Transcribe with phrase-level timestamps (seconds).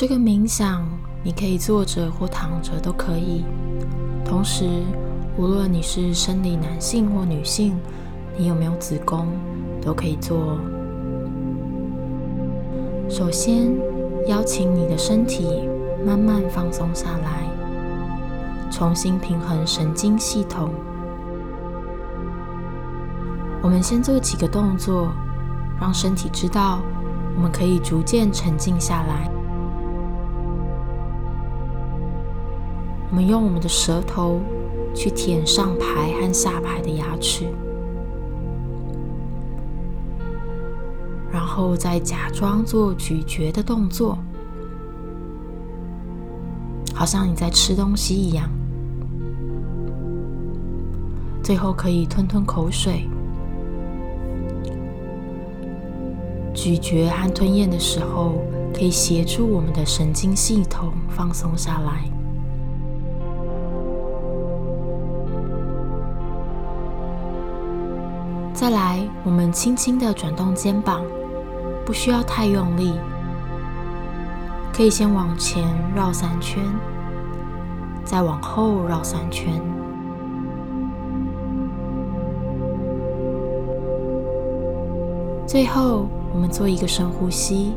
[0.00, 0.86] 这个冥想，
[1.24, 3.44] 你可以坐着或躺着都可以。
[4.24, 4.64] 同时，
[5.36, 7.76] 无论你是生理男性或女性，
[8.36, 9.26] 你有没有子宫，
[9.82, 10.56] 都可以做。
[13.10, 13.72] 首先，
[14.28, 15.68] 邀请你的身体
[16.06, 17.42] 慢慢放松下来，
[18.70, 20.70] 重新平衡神经系统。
[23.60, 25.08] 我们先做几个动作，
[25.80, 26.82] 让身体知道
[27.34, 29.28] 我们可以逐渐沉静下来。
[33.10, 34.40] 我们用我们的舌头
[34.94, 37.46] 去舔上排和下排的牙齿，
[41.32, 44.18] 然后再假装做咀嚼的动作，
[46.94, 48.48] 好像你在吃东西一样。
[51.42, 53.08] 最后可以吞吞口水，
[56.52, 58.34] 咀嚼和吞咽的时候，
[58.74, 62.17] 可以协助我们的神经系统放松下来。
[68.58, 71.04] 再来，我们轻轻的转动肩膀，
[71.86, 72.92] 不需要太用力，
[74.74, 75.62] 可以先往前
[75.94, 76.60] 绕三圈，
[78.04, 79.62] 再往后绕三圈。
[85.46, 87.74] 最后，我们做一个深呼吸，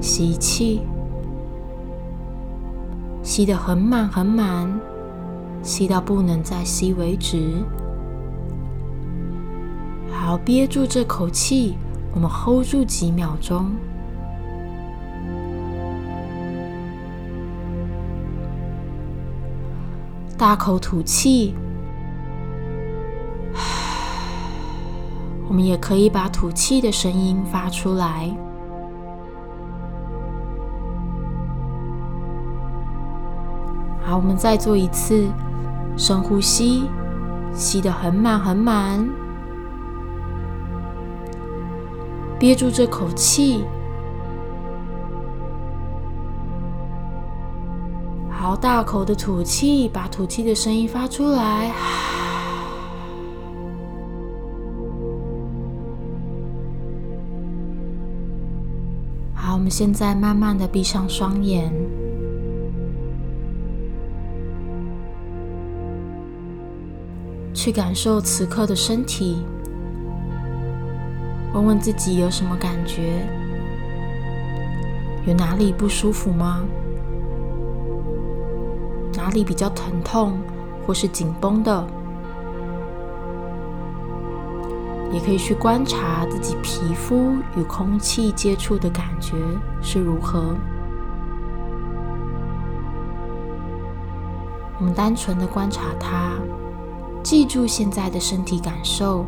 [0.00, 0.82] 吸气，
[3.22, 4.68] 吸得很满很满，
[5.62, 7.62] 吸到不能再吸为止。
[10.32, 11.76] 好，憋住这口气，
[12.14, 13.70] 我们 hold 住几秒钟。
[20.38, 21.54] 大口吐气，
[25.46, 28.34] 我们也可以把吐气的声音发出来。
[34.02, 35.26] 好，我们再做一次
[35.98, 36.88] 深呼吸，
[37.52, 39.06] 吸得很满很满。
[42.42, 43.62] 憋住这口气，
[48.28, 51.70] 好大口的吐气，把吐气的声音发出来。
[59.32, 61.72] 好，我们现在慢慢的闭上双眼，
[67.54, 69.44] 去感受此刻的身体。
[71.52, 73.26] 问问自己有什么感觉？
[75.26, 76.64] 有哪里不舒服吗？
[79.14, 80.38] 哪里比较疼痛
[80.86, 81.86] 或是紧绷的？
[85.12, 89.36] 也可以去观察自己皮肤与空气接触的感觉
[89.82, 90.56] 是如何。
[94.78, 96.32] 我们单纯的观察它，
[97.22, 99.26] 记住现在的身体感受。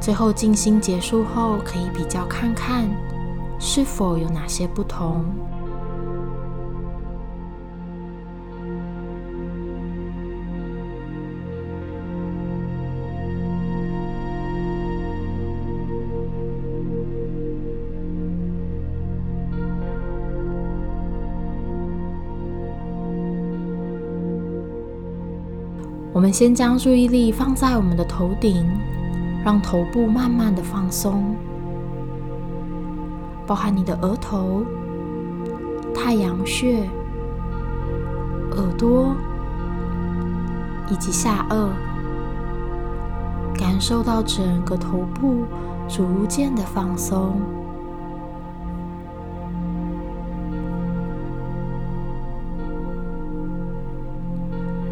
[0.00, 2.88] 最后静心结束后，可以比较看看
[3.60, 5.24] 是否有哪些不同。
[26.12, 28.66] 我们先将注意力放在我们的头顶。
[29.44, 31.34] 让头部慢慢的放松，
[33.46, 34.62] 包含你的额头、
[35.94, 36.88] 太阳穴、
[38.52, 39.14] 耳朵
[40.90, 41.68] 以及下颚，
[43.58, 45.44] 感受到整个头部
[45.88, 47.40] 逐渐的放松。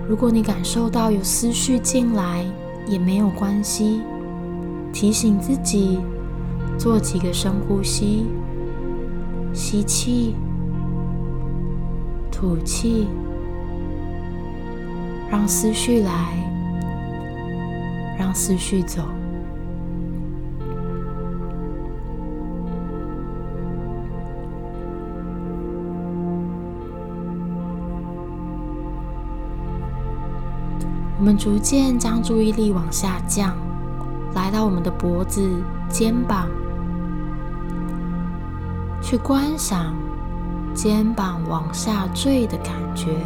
[0.08, 2.47] 如果你感受到有思绪进来，
[2.87, 4.00] 也没有关系。
[5.00, 6.00] 提醒自己
[6.76, 8.26] 做几个深呼吸，
[9.54, 10.34] 吸气，
[12.32, 13.06] 吐气，
[15.31, 16.11] 让思绪来，
[18.19, 19.05] 让思绪走。
[31.20, 33.68] 我们逐渐将注意力往下降。
[34.34, 36.48] 来到我们的脖子、肩膀，
[39.02, 39.94] 去观想
[40.75, 43.16] 肩膀往下坠的感觉。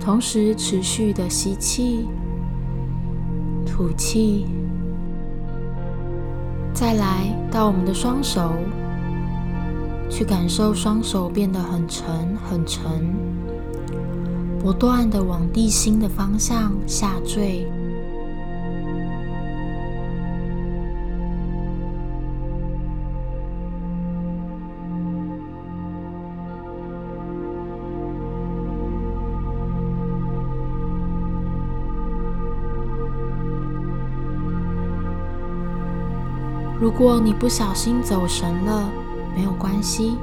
[0.00, 2.08] 同时持续的吸气、
[3.66, 4.46] 吐气。
[6.72, 8.52] 再来到我们的双手，
[10.08, 13.14] 去感受双手变得很沉很沉，
[14.58, 17.66] 不断的往地心的方向下坠。
[36.78, 38.88] 如果你不小心走神了，
[39.36, 40.16] 没有关系，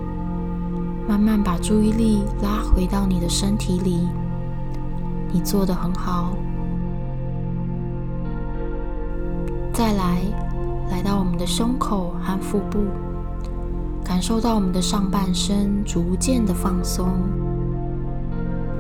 [1.07, 4.07] 慢慢把注意力拉回到你的身体里，
[5.31, 6.33] 你做的很好。
[9.71, 10.18] 再来，
[10.89, 12.80] 来到我们的胸口和腹部，
[14.04, 17.07] 感受到我们的上半身逐渐的放松，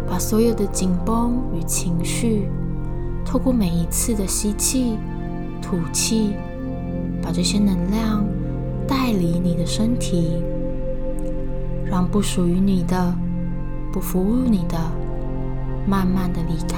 [0.09, 2.49] 把所有的紧绷与情绪，
[3.23, 4.97] 透过每一次的吸气、
[5.61, 6.33] 吐气。
[7.25, 8.21] 把这些能量
[8.87, 10.43] 带离你的身体，
[11.85, 13.15] 让不属于你的、
[13.91, 14.77] 不服务你的，
[15.87, 16.77] 慢慢的离开。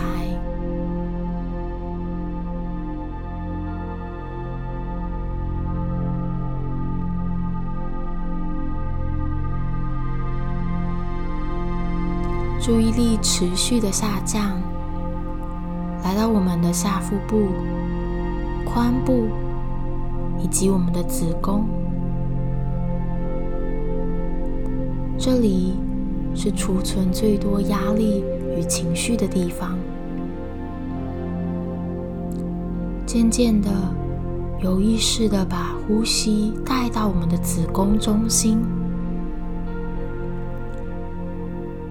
[12.60, 14.60] 注意力持续的下降，
[16.04, 17.48] 来到我们的下腹部、
[18.66, 19.28] 髋部。
[20.38, 21.66] 以及我们的子宫，
[25.18, 25.74] 这里
[26.36, 28.24] 是储存最多压力
[28.58, 29.78] 与情绪的地方。
[33.06, 33.70] 渐渐的，
[34.62, 38.60] 有意识的把呼吸带到我们的子宫中心，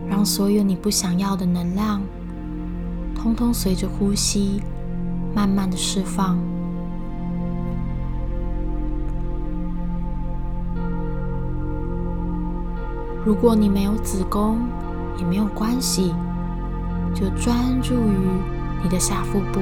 [0.09, 2.03] 让所有你不想要的能量，
[3.15, 4.61] 通通随着呼吸
[5.35, 6.39] 慢慢的释放。
[13.25, 14.59] 如果你没有子宫，
[15.19, 16.15] 也没有关系，
[17.15, 18.29] 就专注于
[18.83, 19.61] 你的下腹部，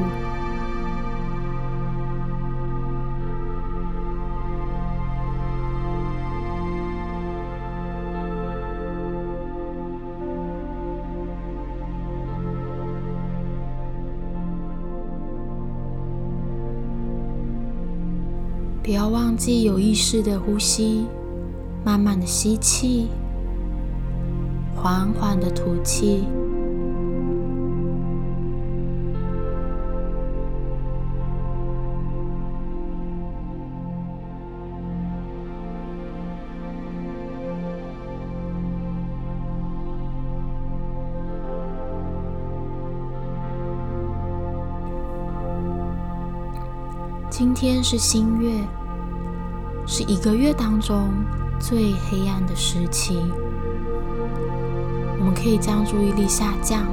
[18.83, 21.07] 不要忘记有意识的呼吸，
[21.85, 23.07] 慢慢的吸气。
[24.83, 26.27] 缓缓的吐气。
[47.31, 48.67] 今天是新月，
[49.87, 51.09] 是一个月当中
[51.61, 53.21] 最黑暗的时期。
[55.23, 56.85] 我们可以将注意力下降，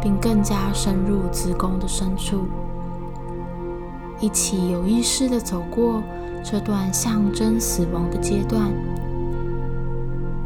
[0.00, 2.46] 并更加深入子宫的深处，
[4.20, 6.00] 一起有意识的走过
[6.44, 8.70] 这段象征死亡的阶段。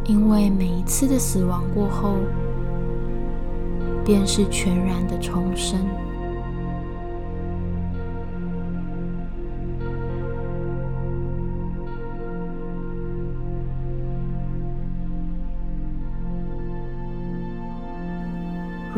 [0.07, 2.15] 因为每一次的死亡过后，
[4.03, 5.79] 便是全然的重生。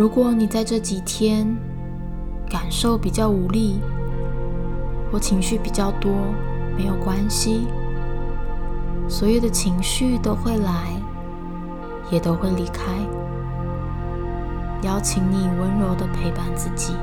[0.01, 1.47] 如果你在这几天
[2.49, 3.79] 感受比较无力，
[5.13, 6.11] 或情绪比较多，
[6.75, 7.67] 没有关系，
[9.07, 10.99] 所有的情绪都会来，
[12.11, 12.83] 也都会离开。
[14.81, 16.95] 邀请你温柔的陪伴自己。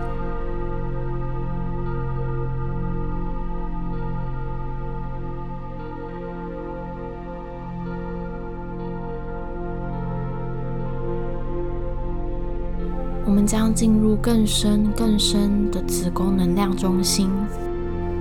[13.38, 17.30] 我们将进入更深、更深的子宫能量中心。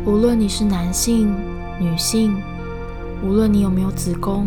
[0.04, 1.35] 无论你是男性、
[1.80, 2.37] 女性，
[3.25, 4.46] 无论你有没有子宫，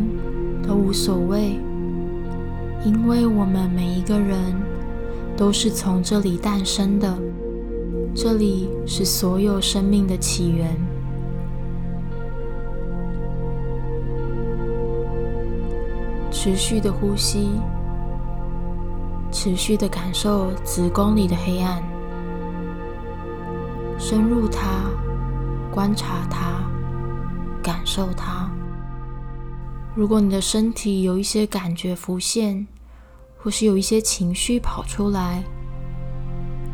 [0.62, 1.60] 都无所谓，
[2.86, 4.38] 因为我们每一个人
[5.36, 7.18] 都是从这里诞生的。
[8.14, 10.78] 这里是所有生命的起源。
[16.30, 17.50] 持续的呼吸。
[19.42, 21.82] 持续的感受子宫里的黑暗，
[23.98, 24.82] 深入它，
[25.72, 26.62] 观察它，
[27.64, 28.52] 感受它。
[29.96, 32.68] 如果你的身体有一些感觉浮现，
[33.38, 35.42] 或是有一些情绪跑出来，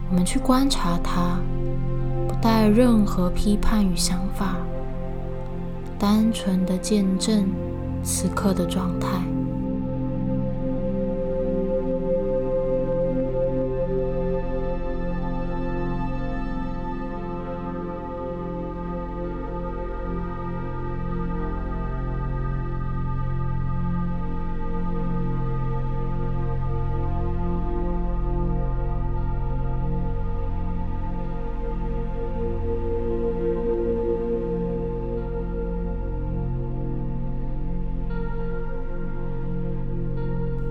[0.09, 1.37] 我们去观察它，
[2.27, 4.55] 不带任何批判与想法，
[5.99, 7.47] 单纯的见证
[8.01, 9.07] 此刻的状态。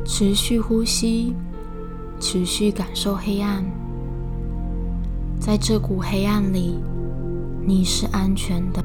[0.04, 1.34] 持续呼吸，
[2.20, 3.64] 持续感受黑暗。
[5.40, 6.78] 在这股黑暗里，
[7.66, 8.84] 你是安全的。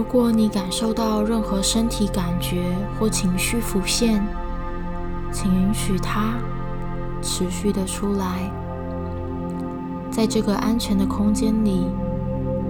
[0.00, 4.26] 如果你感受到任何身体感觉或情绪浮现，
[5.30, 6.38] 请允许它
[7.20, 8.50] 持续的出来，
[10.10, 11.84] 在这个安全的空间里，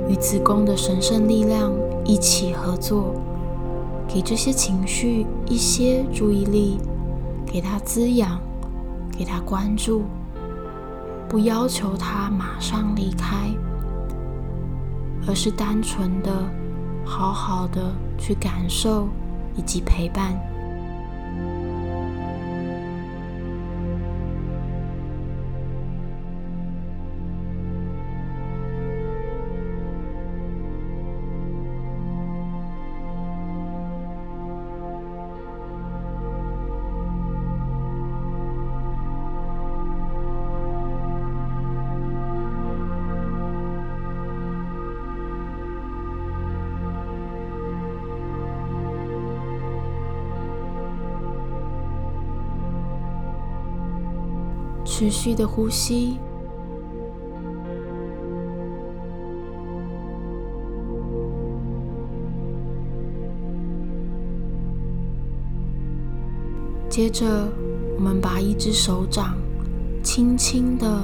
[0.09, 1.73] 与子宫的神圣力量
[2.05, 3.15] 一起合作，
[4.09, 6.81] 给这些情绪一些注意力，
[7.47, 8.41] 给它滋养，
[9.17, 10.03] 给它关注，
[11.29, 13.37] 不要求它马上离开，
[15.29, 16.33] 而是单纯的。
[17.11, 19.09] 好好的去感受
[19.57, 20.50] 以及陪伴。
[55.01, 56.19] 持续的呼吸，
[66.91, 67.49] 接着
[67.97, 69.39] 我们把一只手掌
[70.03, 71.01] 轻轻的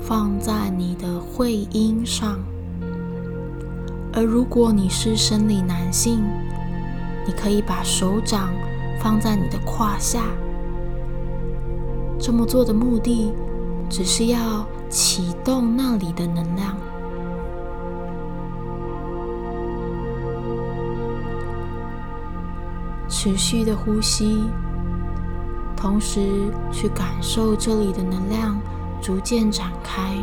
[0.00, 2.40] 放在你的会阴上，
[4.12, 6.20] 而如果你是生理男性，
[7.24, 8.52] 你可以把手掌
[8.98, 10.24] 放在你的胯下。
[12.26, 13.32] 这么做的目的，
[13.88, 16.76] 只是要启动那里的能量。
[23.08, 24.42] 持续的呼吸，
[25.76, 28.58] 同时去感受这里的能量
[29.00, 30.16] 逐渐展开。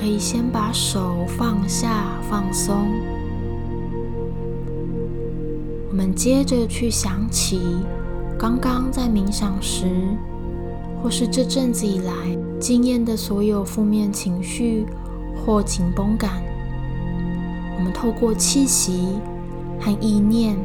[0.00, 2.90] 可以先把手放下，放松。
[5.90, 7.60] 我们接着去想起
[8.38, 9.84] 刚刚在冥想时，
[11.02, 12.14] 或是这阵子以来
[12.58, 14.86] 经验的所有负面情绪
[15.36, 16.42] 或紧绷感。
[17.76, 19.18] 我们透过气息
[19.78, 20.56] 和意念，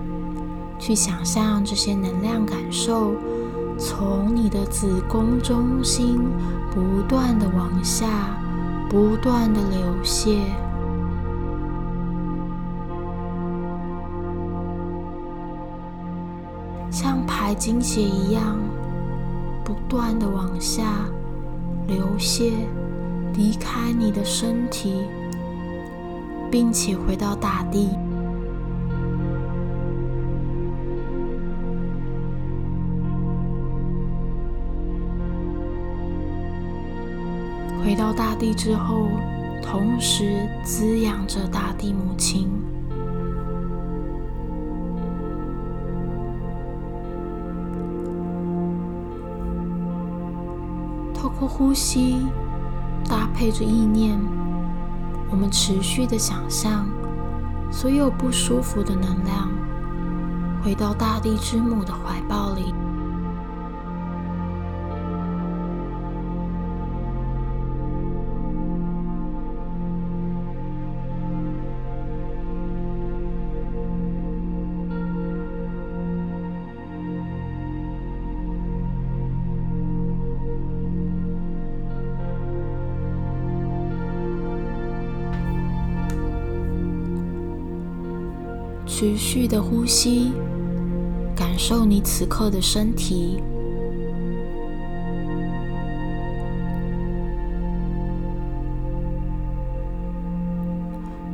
[0.79, 3.11] 去想象这些能量感受
[3.77, 6.21] 从你的子宫中心
[6.73, 8.07] 不断的往下。
[8.95, 10.37] 不断的流泻，
[16.89, 18.57] 像排精血一样，
[19.65, 20.83] 不断的往下
[21.89, 22.53] 流泻，
[23.33, 25.03] 离开你的身体，
[26.49, 27.89] 并且回到大地。
[37.85, 39.07] 回到大地之后，
[39.61, 42.49] 同时滋养着大地母亲。
[51.13, 52.25] 透过呼吸，
[53.07, 54.19] 搭配着意念，
[55.29, 56.87] 我们持续的想象，
[57.69, 59.47] 所有不舒服的能量
[60.63, 62.73] 回到大地之母的怀抱里。
[89.05, 90.31] 持续的呼吸，
[91.35, 93.39] 感受你此刻的身体。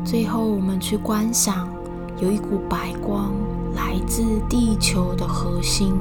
[0.04, 1.70] 最后，我们去观想，
[2.20, 3.32] 有一股白光
[3.74, 5.94] 来自地球的核心。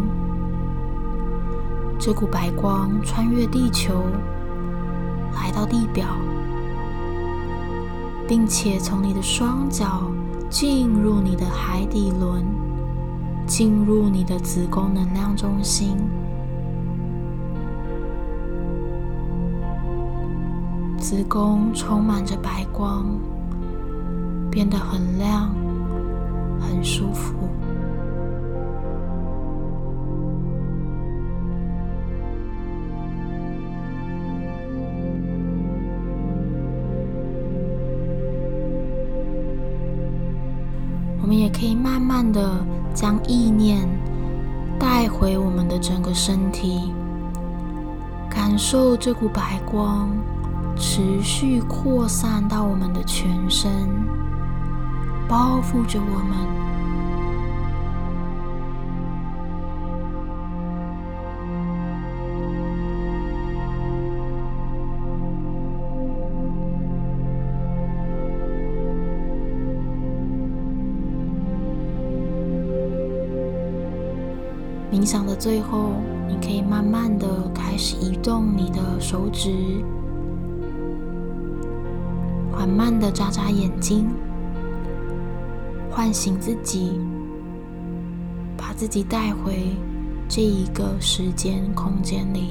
[2.01, 4.03] 这股白光穿越地球，
[5.37, 6.05] 来到地表，
[8.27, 10.11] 并且从你的双脚
[10.51, 12.45] 进入你的海底轮，
[13.47, 15.97] 进入你的子宫能量中心。
[20.99, 23.07] 子宫充满着白光。
[24.51, 25.55] 变得很亮，
[26.59, 27.37] 很舒服。
[41.61, 42.65] 可以慢慢的
[42.95, 43.87] 将意念
[44.79, 46.91] 带回我们的整个身体，
[48.31, 50.09] 感受这股白光
[50.75, 53.71] 持续扩散到我们的全身。
[55.29, 56.39] 包覆着我们，
[75.01, 75.95] 冥想的最后，
[76.29, 79.51] 你可以慢慢的开始移动你的手指，
[82.53, 84.11] 缓慢的眨眨眼睛。
[85.91, 87.01] 唤醒自己，
[88.59, 89.75] 把自己带回
[90.29, 92.51] 这一个时间空间里。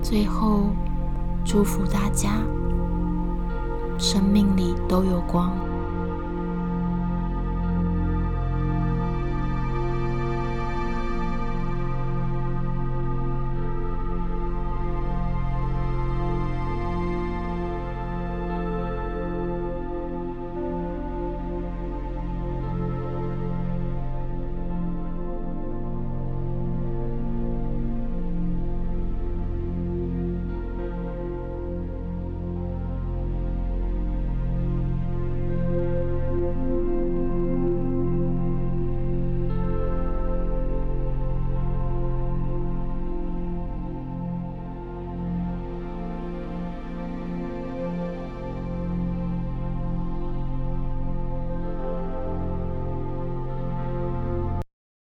[0.00, 0.68] 最后，
[1.44, 2.30] 祝福大家，
[3.98, 5.50] 生命里都有光。